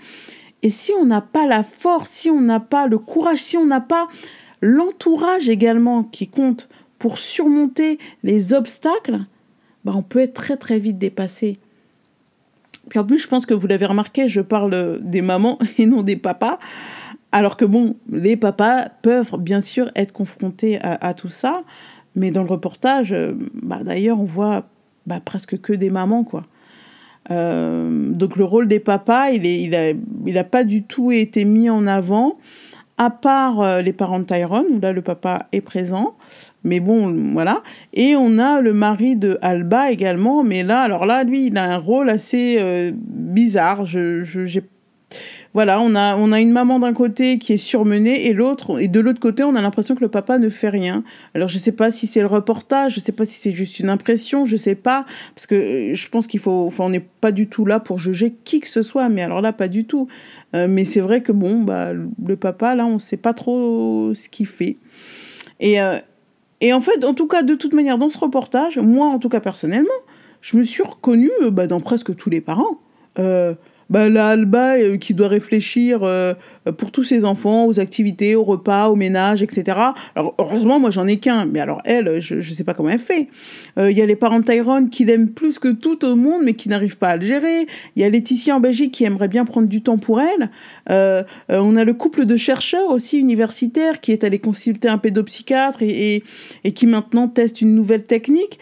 Et 0.62 0.70
si 0.70 0.92
on 0.98 1.04
n'a 1.04 1.20
pas 1.20 1.46
la 1.46 1.62
force, 1.62 2.08
si 2.08 2.30
on 2.30 2.40
n'a 2.40 2.58
pas 2.58 2.86
le 2.86 2.96
courage, 2.96 3.36
si 3.36 3.58
on 3.58 3.66
n'a 3.66 3.82
pas 3.82 4.08
l'entourage 4.62 5.50
également 5.50 6.04
qui 6.04 6.26
compte 6.26 6.70
pour 6.98 7.18
surmonter 7.18 7.98
les 8.22 8.54
obstacles, 8.54 9.18
bah 9.84 9.92
on 9.94 10.02
peut 10.02 10.20
être 10.20 10.32
très 10.32 10.56
très 10.56 10.78
vite 10.78 10.96
dépassé. 10.96 11.58
Puis 12.88 12.98
en 12.98 13.04
plus, 13.04 13.18
je 13.18 13.28
pense 13.28 13.44
que 13.44 13.52
vous 13.52 13.66
l'avez 13.66 13.84
remarqué, 13.84 14.26
je 14.26 14.40
parle 14.40 15.00
des 15.02 15.20
mamans 15.20 15.58
et 15.76 15.84
non 15.84 16.00
des 16.00 16.16
papas. 16.16 16.58
Alors 17.32 17.56
que 17.56 17.64
bon, 17.64 17.96
les 18.10 18.36
papas 18.36 18.88
peuvent 19.02 19.36
bien 19.38 19.60
sûr 19.60 19.90
être 19.94 20.12
confrontés 20.12 20.78
à, 20.82 21.14
tout 21.14 21.28
ça, 21.28 21.62
mais 22.16 22.30
dans 22.30 22.42
le 22.42 22.48
reportage, 22.48 23.12
euh, 23.12 23.32
bah, 23.62 23.80
d'ailleurs, 23.84 24.20
on 24.20 24.24
voit 24.24 24.64
bah, 25.06 25.20
presque 25.24 25.60
que 25.60 25.72
des 25.72 25.90
mamans, 25.90 26.24
quoi. 26.24 26.42
Euh, 27.30 28.08
donc 28.08 28.34
le 28.36 28.44
rôle 28.44 28.66
des 28.66 28.80
papas, 28.80 29.30
il, 29.30 29.46
est, 29.46 29.62
il, 29.62 29.76
a, 29.76 29.92
il 30.26 30.38
a 30.38 30.42
pas 30.42 30.64
du 30.64 30.82
tout 30.82 31.12
été 31.12 31.44
mis 31.44 31.70
en 31.70 31.86
avant, 31.86 32.38
à 32.98 33.10
part 33.10 33.60
euh, 33.60 33.82
les 33.82 33.92
parents 33.92 34.18
de 34.18 34.24
Tyrone, 34.24 34.66
où 34.72 34.80
là 34.80 34.90
le 34.90 35.00
papa 35.00 35.46
est 35.52 35.60
présent. 35.60 36.16
Mais 36.64 36.80
bon, 36.80 37.32
voilà. 37.32 37.62
Et 37.92 38.16
on 38.16 38.38
a 38.38 38.60
le 38.60 38.72
mari 38.72 39.14
de 39.14 39.38
Alba 39.40 39.92
également, 39.92 40.42
mais 40.42 40.64
là, 40.64 40.80
alors 40.80 41.06
là, 41.06 41.22
lui, 41.22 41.46
il 41.46 41.56
a 41.56 41.64
un 41.64 41.78
rôle 41.78 42.10
assez 42.10 42.92
bizarre. 42.92 43.86
Je, 43.86 44.24
voilà, 45.52 45.80
on 45.80 45.94
a, 45.96 46.16
on 46.16 46.30
a 46.30 46.40
une 46.40 46.52
maman 46.52 46.78
d'un 46.78 46.92
côté 46.92 47.38
qui 47.38 47.52
est 47.52 47.58
surmenée 47.58 48.26
et 48.26 48.32
l'autre, 48.32 48.80
et 48.80 48.86
de 48.86 49.00
l'autre 49.00 49.18
côté, 49.18 49.42
on 49.42 49.56
a 49.56 49.60
l'impression 49.60 49.96
que 49.96 50.00
le 50.00 50.08
papa 50.08 50.38
ne 50.38 50.48
fait 50.48 50.68
rien. 50.68 51.02
Alors 51.34 51.48
je 51.48 51.58
sais 51.58 51.72
pas 51.72 51.90
si 51.90 52.06
c'est 52.06 52.20
le 52.20 52.28
reportage, 52.28 52.94
je 52.94 53.00
sais 53.00 53.12
pas 53.12 53.24
si 53.24 53.38
c'est 53.38 53.50
juste 53.50 53.80
une 53.80 53.88
impression, 53.88 54.44
je 54.44 54.56
sais 54.56 54.76
pas, 54.76 55.06
parce 55.34 55.46
que 55.46 55.54
euh, 55.54 55.94
je 55.94 56.08
pense 56.08 56.28
qu'il 56.28 56.38
faut, 56.38 56.66
enfin, 56.66 56.84
on 56.84 56.90
n'est 56.90 57.00
pas 57.00 57.32
du 57.32 57.48
tout 57.48 57.64
là 57.64 57.80
pour 57.80 57.98
juger 57.98 58.34
qui 58.44 58.60
que 58.60 58.68
ce 58.68 58.82
soit, 58.82 59.08
mais 59.08 59.22
alors 59.22 59.40
là, 59.40 59.52
pas 59.52 59.68
du 59.68 59.84
tout. 59.84 60.06
Euh, 60.54 60.66
mais 60.68 60.84
c'est 60.84 61.00
vrai 61.00 61.20
que 61.20 61.32
bon, 61.32 61.62
bah, 61.62 61.92
le 61.92 62.36
papa, 62.36 62.74
là, 62.74 62.86
on 62.86 62.98
sait 62.98 63.16
pas 63.16 63.34
trop 63.34 64.12
ce 64.14 64.28
qu'il 64.28 64.46
fait. 64.46 64.76
Et, 65.58 65.80
euh, 65.80 65.98
et 66.60 66.72
en 66.72 66.80
fait, 66.80 67.04
en 67.04 67.14
tout 67.14 67.26
cas, 67.26 67.42
de 67.42 67.54
toute 67.54 67.72
manière, 67.72 67.98
dans 67.98 68.08
ce 68.08 68.18
reportage, 68.18 68.78
moi, 68.78 69.06
en 69.06 69.18
tout 69.18 69.28
cas 69.28 69.40
personnellement, 69.40 69.88
je 70.40 70.56
me 70.56 70.62
suis 70.62 70.82
reconnue 70.82 71.30
bah, 71.50 71.66
dans 71.66 71.80
presque 71.80 72.14
tous 72.14 72.30
les 72.30 72.40
parents. 72.40 72.78
Bah, 73.90 74.08
la 74.08 74.28
Alba 74.28 74.76
euh, 74.76 74.96
qui 74.96 75.14
doit 75.14 75.28
réfléchir 75.28 76.00
euh, 76.02 76.34
pour 76.78 76.92
tous 76.92 77.04
ses 77.04 77.24
enfants, 77.24 77.66
aux 77.66 77.80
activités, 77.80 78.36
au 78.36 78.44
repas, 78.44 78.88
au 78.88 78.96
ménage, 78.96 79.42
etc. 79.42 79.78
Alors 80.14 80.34
heureusement, 80.38 80.78
moi 80.78 80.90
j'en 80.90 81.06
ai 81.06 81.18
qu'un, 81.18 81.44
mais 81.44 81.60
alors 81.60 81.82
elle, 81.84 82.20
je 82.20 82.36
ne 82.36 82.42
sais 82.42 82.64
pas 82.64 82.72
comment 82.72 82.90
elle 82.90 82.98
fait. 82.98 83.28
Il 83.76 83.96
y 83.96 84.02
a 84.02 84.06
les 84.06 84.16
parents 84.16 84.40
de 84.40 84.44
Tyrone 84.44 84.90
qui 84.90 85.04
l'aiment 85.04 85.30
plus 85.30 85.58
que 85.58 85.68
tout 85.68 86.04
au 86.04 86.16
monde, 86.16 86.42
mais 86.44 86.54
qui 86.54 86.68
n'arrivent 86.68 86.98
pas 86.98 87.10
à 87.10 87.16
le 87.16 87.24
gérer. 87.24 87.66
Il 87.96 88.02
y 88.02 88.04
a 88.04 88.10
Laetitia 88.10 88.56
en 88.56 88.60
Belgique 88.60 88.92
qui 88.92 89.04
aimerait 89.04 89.28
bien 89.28 89.44
prendre 89.44 89.68
du 89.68 89.82
temps 89.82 89.98
pour 89.98 90.20
elle. 90.20 90.50
on 91.48 91.76
a 91.76 91.84
le 91.84 91.94
couple 91.94 92.26
de 92.26 92.36
chercheurs 92.36 92.90
aussi 92.90 93.18
universitaires 93.18 94.00
qui 94.00 94.12
est 94.12 94.24
allé 94.24 94.38
consulter 94.38 94.88
un 94.88 94.98
pédopsychiatre 94.98 95.82
et, 95.82 96.16
et, 96.16 96.24
et 96.64 96.72
qui 96.72 96.86
maintenant 96.86 97.28
teste 97.28 97.60
une 97.60 97.74
nouvelle 97.74 98.04
technique 98.04 98.58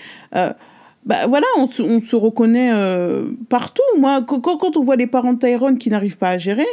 bah 1.05 1.27
voilà, 1.27 1.47
on 1.57 1.67
se, 1.67 1.83
on 1.83 2.01
se 2.01 2.17
reconnaît 2.17 2.71
euh, 2.73 3.31
partout. 3.49 3.83
Moi, 3.99 4.23
quand, 4.27 4.41
quand, 4.41 4.77
on 4.77 4.83
voit 4.83 4.97
les 4.97 5.07
parents 5.07 5.33
de 5.33 5.39
Tyrone 5.39 5.79
qui 5.79 5.91
n'arrivent 5.91 6.19
pas 6.19 6.31
à 6.31 6.39
gérer, 6.39 6.67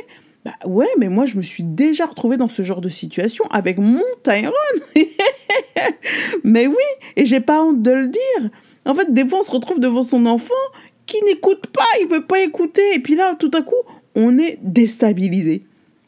bah 0.44 0.54
ouais, 0.66 0.90
mais 0.98 1.10
moi 1.10 1.26
je 1.26 1.38
me 1.38 1.42
suis 1.42 1.64
déjà 1.64 2.06
retrouvée 2.06 2.38
dans 2.38 2.48
ce 2.48 2.62
genre 2.62 2.82
de 2.82 2.90
situation 2.90 3.46
avec 3.50 3.78
mon 3.78 4.04
Tyrone. 4.24 4.54
mais 6.44 6.68
oui, 6.68 6.76
et 7.16 7.26
j'ai 7.26 7.40
pas 7.40 7.64
honte 7.64 7.82
de 7.82 7.92
le 7.92 8.08
dire. 8.10 8.50
En 8.86 8.94
fait, 8.94 9.14
des 9.14 9.28
fois 9.28 9.40
on 9.40 9.44
se 9.44 9.52
retrouve 9.52 9.80
devant 9.80 10.04
son 10.04 10.26
enfant 10.26 10.54
qui 11.06 11.24
n'écoute 11.24 11.68
pas, 11.68 11.84
il 12.02 12.08
veut 12.08 12.26
pas 12.26 12.42
écouter, 12.42 12.96
et 12.96 13.00
puis 13.00 13.16
là, 13.16 13.36
tout 13.36 13.52
à 13.54 13.62
coup, 13.62 13.76
on 14.16 14.38
est 14.38 14.60
déstabilisé. 14.62 15.64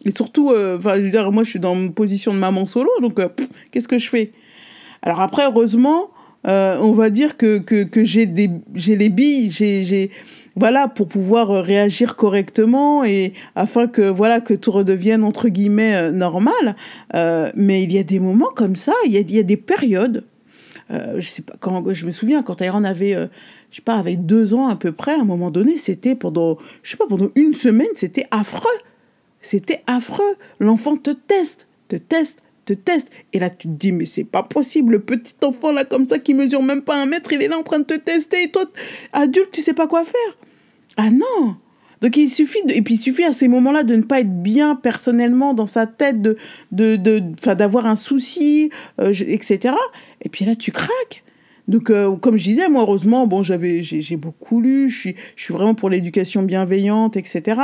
Et 0.06 0.12
surtout, 0.12 0.52
euh, 0.52 0.80
je 0.82 1.02
veux 1.02 1.10
dire, 1.10 1.32
moi 1.32 1.44
je 1.44 1.50
suis 1.50 1.60
dans 1.60 1.76
une 1.76 1.94
position 1.94 2.34
de 2.34 2.40
maman 2.40 2.66
solo, 2.66 2.90
donc 3.02 3.20
euh, 3.20 3.30
qu'est-ce 3.72 3.88
que 3.88 3.98
je 3.98 4.10
fais? 4.10 4.32
Alors 5.02 5.22
après, 5.22 5.46
heureusement, 5.46 6.10
euh, 6.48 6.78
on 6.80 6.92
va 6.92 7.10
dire 7.10 7.38
que, 7.38 7.58
que, 7.58 8.04
j'ai 8.04 8.26
les 8.26 9.10
billes, 9.10 9.52
j'ai, 9.52 10.12
voilà, 10.56 10.88
pour 10.88 11.08
pouvoir 11.08 11.52
euh, 11.52 11.62
réagir 11.62 12.16
correctement 12.16 13.04
et 13.04 13.34
afin 13.56 13.88
que, 13.88 14.02
voilà, 14.02 14.42
que 14.42 14.54
tout 14.54 14.72
redevienne, 14.72 15.24
entre 15.24 15.50
guillemets, 15.50 15.96
euh, 15.96 16.12
normal. 16.12 16.76
mais 17.56 17.84
il 17.84 17.92
y 17.92 17.98
a 17.98 18.04
des 18.04 18.20
moments 18.20 18.52
comme 18.56 18.76
ça, 18.76 18.94
il 19.06 19.12
y 19.12 19.18
a, 19.18 19.22
il 19.22 19.32
y 19.32 19.40
a 19.40 19.44
des 19.44 19.58
périodes. 19.58 20.24
je 20.90 21.28
sais 21.28 21.42
pas, 21.42 21.56
quand, 21.60 21.94
je 21.94 22.06
me 22.06 22.12
souviens, 22.12 22.44
quand 22.44 22.62
Aaron 22.62 22.84
avait, 22.84 23.14
je 23.72 23.76
sais 23.76 23.82
pas, 23.82 23.96
avec 23.96 24.26
deux 24.26 24.54
ans 24.54 24.68
à 24.68 24.76
peu 24.76 24.92
près, 24.92 25.14
à 25.14 25.22
un 25.22 25.26
moment 25.26 25.52
donné, 25.52 25.78
c'était 25.78 26.16
pendant, 26.16 26.58
je 26.84 26.92
sais 26.92 26.98
pas, 26.98 27.08
pendant 27.08 27.30
une 27.36 27.54
semaine, 27.54 27.88
c'était 27.94 28.28
affreux. 28.32 28.80
C'était 29.42 29.82
affreux. 29.88 30.36
L'enfant 30.60 30.98
te 30.98 31.12
teste, 31.12 31.68
te 31.88 31.96
teste, 31.96 32.42
te 32.68 32.74
teste. 32.74 33.10
Et 33.34 33.40
là, 33.40 33.50
tu 33.50 33.68
te 33.68 33.74
dis, 33.74 33.92
mais 33.92 34.06
c'est 34.06 34.24
pas 34.24 34.44
possible, 34.44 34.94
le 34.94 35.00
petit 35.00 35.34
enfant 35.44 35.72
là, 35.72 35.86
comme 35.86 36.08
ça, 36.08 36.20
qui 36.20 36.34
mesure 36.34 36.62
même 36.62 36.82
pas 36.82 36.96
un 36.96 37.06
mètre, 37.06 37.32
il 37.32 37.42
est 37.42 37.48
là 37.48 37.58
en 37.58 37.64
train 37.64 37.80
de 37.80 37.86
te 37.86 37.96
tester. 37.96 38.44
Et 38.44 38.52
toi, 38.52 38.66
adulte, 39.14 39.52
tu 39.52 39.62
sais 39.62 39.74
pas 39.74 39.88
quoi 39.88 40.04
faire. 40.04 40.38
Ah 40.98 41.10
non! 41.10 41.58
Donc 42.02 42.16
il 42.16 42.30
suffit 42.30 42.64
de, 42.66 42.74
et 42.74 42.82
puis 42.82 42.96
il 42.96 43.02
suffit 43.02 43.24
à 43.24 43.34
ces 43.34 43.48
moments-là 43.48 43.84
de 43.84 43.96
ne 43.96 44.04
pas 44.04 44.20
être 44.20 44.42
bien 44.44 44.76
personnellement 44.76 45.54
dans 45.54 45.66
sa 45.66 45.88
tête, 45.88 46.22
de 46.22 46.38
de 46.72 47.22
d'avoir 47.54 47.88
un 47.88 47.96
souci, 47.96 48.70
euh, 49.02 49.14
etc. 49.14 49.74
Et 50.22 50.30
puis 50.30 50.46
là 50.46 50.56
tu 50.56 50.72
craques. 50.72 51.24
Donc 51.68 51.90
euh, 51.90 52.16
comme 52.16 52.38
je 52.38 52.44
disais, 52.44 52.70
moi 52.70 52.84
heureusement 52.84 53.26
bon 53.26 53.42
j'avais 53.42 53.82
j'ai 53.82 54.16
beaucoup 54.16 54.62
lu, 54.62 54.90
je 54.90 55.00
suis 55.00 55.16
je 55.36 55.44
suis 55.44 55.54
vraiment 55.54 55.74
pour 55.74 55.90
l'éducation 55.90 56.44
bienveillante, 56.44 57.18
etc. 57.18 57.62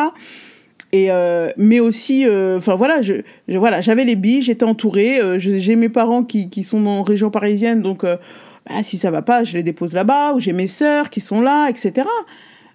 Et 0.93 1.09
euh, 1.09 1.49
mais 1.57 1.79
aussi, 1.79 2.23
euh, 2.27 2.59
enfin 2.59 2.75
voilà, 2.75 3.01
je, 3.01 3.13
voilà, 3.47 3.81
j'avais 3.81 4.05
les 4.05 4.15
billes, 4.15 4.43
j'étais 4.43 4.63
entourée, 4.63 5.19
euh, 5.19 5.39
j'ai 5.39 5.75
mes 5.75 5.89
parents 5.89 6.23
qui, 6.23 6.51
qui 6.51 6.63
sont 6.63 6.85
en 6.85 7.01
région 7.01 7.31
parisienne, 7.31 7.81
donc 7.81 8.03
bah, 8.03 8.83
si 8.83 8.99
ça 8.99 9.09
va 9.09 9.23
pas, 9.23 9.43
je 9.43 9.57
les 9.57 9.63
dépose 9.63 9.93
là-bas, 9.93 10.33
ou 10.35 10.39
j'ai 10.39 10.53
mes 10.53 10.67
sœurs 10.67 11.09
qui 11.09 11.19
sont 11.19 11.41
là, 11.41 11.67
etc. 11.67 12.07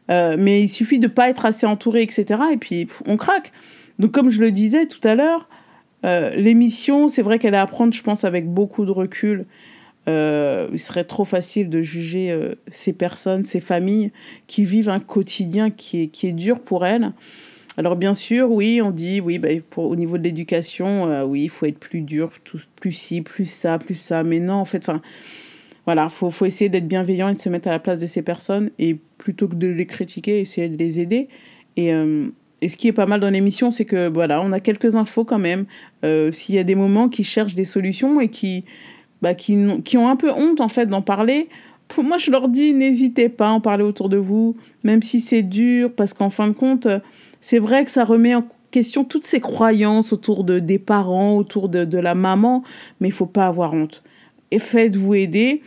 mais 0.09 0.61
il 0.63 0.69
suffit 0.69 0.99
de 0.99 1.07
pas 1.07 1.31
être 1.31 1.47
assez 1.47 1.65
entouré, 1.65 2.03
etc. 2.03 2.43
Et 2.53 2.57
puis 2.57 2.89
on 3.07 3.17
craque. 3.17 3.53
Donc 4.01 4.11
comme 4.11 4.31
je 4.31 4.41
le 4.41 4.51
disais 4.51 4.87
tout 4.87 5.07
à 5.07 5.15
l'heure, 5.15 5.49
l'émission, 6.03 7.09
c'est 7.09 7.23
vrai 7.23 7.39
qu'elle 7.39 7.55
est 7.55 7.59
à 7.59 7.67
prendre, 7.67 7.93
je 7.93 8.03
pense, 8.03 8.25
avec 8.25 8.49
beaucoup 8.49 8.85
de 8.85 8.91
recul. 8.91 9.47
il 10.09 10.81
serait 10.81 11.05
trop 11.05 11.25
facile 11.25 11.71
de 11.71 11.83
juger 11.83 12.37
ces 12.67 12.93
personnes, 12.93 13.45
ces 13.45 13.61
familles 13.61 14.11
qui 14.49 14.65
vivent 14.65 14.89
un 14.89 14.99
quotidien 14.99 15.71
qui 15.71 16.03
est, 16.03 16.07
qui 16.09 16.27
est 16.27 16.33
dur 16.33 16.59
pour 16.59 16.85
elles. 16.85 17.13
Alors 17.79 17.95
bien 17.95 18.15
sûr, 18.15 18.51
oui, 18.51 18.83
on 18.83 18.91
dit, 18.91 19.21
oui, 19.21 19.39
bah, 19.39 19.51
pour, 19.71 19.85
au 19.85 19.95
niveau 19.95 20.19
de 20.19 20.25
l'éducation, 20.25 21.09
euh, 21.09 21.23
oui, 21.23 21.45
il 21.45 21.49
faut 21.49 21.65
être 21.65 21.79
plus 21.79 22.01
dur, 22.01 22.33
plus 22.75 22.93
ci, 22.93 23.23
plus 23.23 23.47
ça, 23.47 23.79
plus 23.79 23.95
ça. 23.95 24.25
Mais 24.25 24.41
non, 24.41 24.55
en 24.55 24.65
fait, 24.65 24.79
enfin, 24.79 25.01
voilà, 25.87 26.09
il 26.11 26.11
faut, 26.11 26.29
faut 26.33 26.45
essayer 26.45 26.69
d'être 26.69 26.89
bienveillant 26.89 27.29
et 27.29 27.35
de 27.35 27.39
se 27.39 27.49
mettre 27.49 27.69
à 27.69 27.71
la 27.71 27.79
place 27.79 28.01
de 28.01 28.09
ces 28.09 28.23
personnes. 28.23 28.71
Et 28.81 28.97
plutôt 29.19 29.47
que 29.47 29.55
de 29.55 29.69
les 29.69 29.87
critiquer, 29.87 30.41
essayer 30.41 30.69
de 30.69 30.77
les 30.77 30.99
aider. 30.99 31.29
Et, 31.77 31.95
euh, 31.95 32.27
ce 32.61 32.77
qui 32.77 32.89
est 32.89 32.93
pas 32.93 33.07
mal 33.07 33.21
dans 33.21 33.31
l'émission, 33.31 33.71
c'est 33.71 33.85
que 33.85 34.09
voilà, 34.09 34.43
on 34.43 34.51
a 34.51 34.59
quelques 34.59 34.97
infos 34.97 35.25
quand 35.25 35.39
même. 35.39 35.67
Euh, 36.05 36.33
s'il 36.33 36.57
y 36.57 36.59
a 36.59 36.65
des 36.65 36.75
moments 36.75 37.09
qui 37.09 37.23
cherchent 37.23 37.55
des 37.55 37.65
solutions 37.65 38.21
et 38.21 38.27
qui, 38.27 38.65
bah, 39.23 39.35
qui, 39.35 39.57
qui 39.85 39.97
ont 39.97 40.09
un 40.09 40.17
peu 40.17 40.33
honte 40.33 40.61
en 40.61 40.67
fait 40.67 40.87
d'en 40.87 41.03
parler, 41.03 41.49
moi 41.97 42.19
je 42.19 42.33
leur 42.33 42.49
dis 42.49 42.75
n'hésitez 42.75 43.29
pas 43.29 43.47
à 43.47 43.51
en 43.51 43.61
parler 43.61 43.85
autour 43.85 44.09
de 44.09 44.17
vous, 44.17 44.57
même 44.83 45.01
si 45.03 45.21
c'est 45.21 45.43
dur, 45.43 45.93
parce 45.95 46.13
qu'en 46.13 46.31
fin 46.31 46.49
de 46.49 46.53
compte, 46.53 46.89
c'est 47.41 47.59
vrai 47.59 47.85
que 47.85 47.91
ça 47.91 48.05
remet 48.05 48.35
en 48.35 48.45
question 48.71 49.05
toutes 49.05 49.27
ces 49.27 49.41
croyances 49.41 50.13
autour 50.13 50.45
de, 50.45 50.59
des 50.59 50.79
parents, 50.79 51.37
autour 51.37 51.69
de, 51.69 51.85
de 51.85 51.99
la 51.99 52.15
maman, 52.15 52.63
mais 53.01 53.09
il 53.09 53.13
faut 53.13 53.27
pas 53.27 53.47
avoir 53.47 53.75
honte. 53.75 54.03
Et 54.51 54.59
faites-vous 54.59 55.15
aider. 55.15 55.63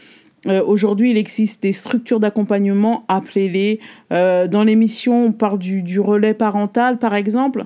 Euh, 0.48 0.64
aujourd'hui, 0.66 1.12
il 1.12 1.18
existe 1.18 1.62
des 1.62 1.74
structures 1.74 2.20
d'accompagnement, 2.20 3.06
appelez-les. 3.08 3.80
Euh, 4.12 4.48
dans 4.48 4.64
l'émission, 4.64 5.26
on 5.26 5.32
parle 5.32 5.60
du, 5.60 5.84
du, 5.84 6.00
relais 6.00 6.34
parental, 6.34 6.98
par 6.98 7.14
exemple. 7.14 7.66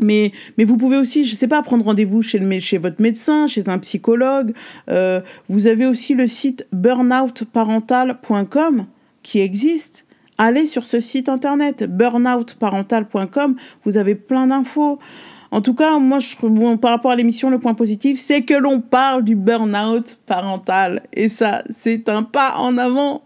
Mais, 0.00 0.30
mais 0.58 0.64
vous 0.64 0.76
pouvez 0.76 0.96
aussi, 0.96 1.24
je 1.24 1.32
ne 1.32 1.36
sais 1.36 1.48
pas, 1.48 1.60
prendre 1.62 1.84
rendez-vous 1.84 2.22
chez, 2.22 2.38
votre 2.78 3.02
médecin, 3.02 3.46
chez 3.46 3.68
un 3.68 3.78
psychologue. 3.78 4.52
Euh, 4.88 5.20
vous 5.48 5.66
avez 5.66 5.86
aussi 5.86 6.14
le 6.14 6.28
site 6.28 6.66
burnoutparental.com 6.72 8.86
qui 9.22 9.40
existe 9.40 10.04
allez 10.42 10.66
sur 10.66 10.84
ce 10.84 11.00
site 11.00 11.28
internet 11.28 11.84
burnoutparental.com, 11.84 13.56
vous 13.84 13.96
avez 13.96 14.14
plein 14.14 14.48
d'infos. 14.48 14.98
En 15.52 15.60
tout 15.60 15.74
cas, 15.74 15.98
moi, 15.98 16.18
je, 16.18 16.76
par 16.76 16.92
rapport 16.92 17.10
à 17.10 17.16
l'émission, 17.16 17.50
le 17.50 17.58
point 17.58 17.74
positif, 17.74 18.18
c'est 18.18 18.40
que 18.40 18.54
l'on 18.54 18.80
parle 18.80 19.22
du 19.22 19.36
burn-out 19.36 20.18
parental. 20.24 21.02
Et 21.12 21.28
ça, 21.28 21.62
c'est 21.78 22.08
un 22.08 22.22
pas 22.22 22.54
en 22.56 22.78
avant. 22.78 23.22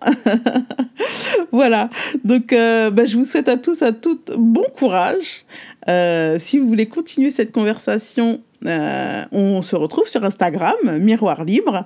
voilà. 1.52 1.88
Donc, 2.25 2.52
euh, 2.52 2.90
bah, 2.90 3.06
je 3.06 3.16
vous 3.16 3.25
souhaite 3.25 3.49
à 3.49 3.56
tous, 3.56 3.80
à 3.82 3.92
toutes, 3.92 4.32
bon 4.37 4.64
courage. 4.76 5.44
Euh, 5.88 6.37
si 6.40 6.58
vous 6.58 6.66
voulez 6.66 6.87
continuer 6.87 7.30
cette 7.30 7.52
conversation 7.52 8.40
euh, 8.66 9.25
on 9.32 9.62
se 9.62 9.76
retrouve 9.76 10.06
sur 10.06 10.25
Instagram, 10.25 10.99
Miroir 11.00 11.44
Libre. 11.44 11.85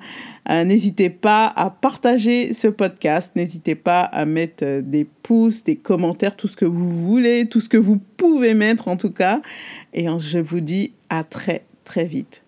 Euh, 0.48 0.64
n'hésitez 0.64 1.10
pas 1.10 1.52
à 1.54 1.70
partager 1.70 2.54
ce 2.54 2.68
podcast. 2.68 3.32
N'hésitez 3.36 3.74
pas 3.74 4.00
à 4.00 4.24
mettre 4.24 4.80
des 4.80 5.04
pouces, 5.04 5.64
des 5.64 5.76
commentaires, 5.76 6.36
tout 6.36 6.48
ce 6.48 6.56
que 6.56 6.64
vous 6.64 7.06
voulez, 7.06 7.46
tout 7.46 7.60
ce 7.60 7.68
que 7.68 7.76
vous 7.76 8.00
pouvez 8.16 8.54
mettre 8.54 8.88
en 8.88 8.96
tout 8.96 9.12
cas. 9.12 9.42
Et 9.92 10.06
je 10.18 10.38
vous 10.38 10.60
dis 10.60 10.92
à 11.08 11.24
très 11.24 11.64
très 11.84 12.04
vite. 12.04 12.44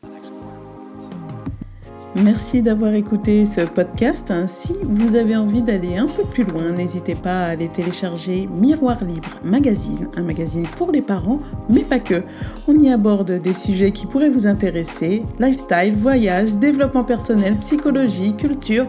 Merci 2.14 2.60
d'avoir 2.60 2.92
écouté 2.92 3.46
ce 3.46 3.62
podcast. 3.62 4.30
Si 4.46 4.74
vous 4.82 5.16
avez 5.16 5.34
envie 5.34 5.62
d'aller 5.62 5.96
un 5.96 6.06
peu 6.06 6.24
plus 6.24 6.44
loin, 6.44 6.70
n'hésitez 6.70 7.14
pas 7.14 7.46
à 7.46 7.50
aller 7.50 7.68
télécharger 7.68 8.48
Miroir 8.52 9.02
Libre 9.02 9.30
Magazine, 9.42 10.08
un 10.16 10.22
magazine 10.22 10.66
pour 10.76 10.92
les 10.92 11.00
parents, 11.00 11.38
mais 11.70 11.80
pas 11.80 12.00
que. 12.00 12.22
On 12.68 12.78
y 12.78 12.90
aborde 12.90 13.30
des 13.40 13.54
sujets 13.54 13.92
qui 13.92 14.04
pourraient 14.04 14.28
vous 14.28 14.46
intéresser 14.46 15.22
lifestyle, 15.40 15.94
voyage, 15.96 16.54
développement 16.56 17.04
personnel, 17.04 17.56
psychologie, 17.56 18.36
culture. 18.36 18.86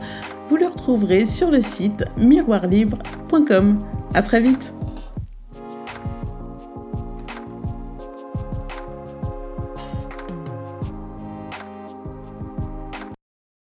Vous 0.50 0.58
le 0.58 0.68
retrouverez 0.68 1.26
sur 1.26 1.50
le 1.50 1.62
site 1.62 2.04
miroirlibre.com. 2.18 3.80
À 4.14 4.22
très 4.22 4.42
vite. 4.42 4.74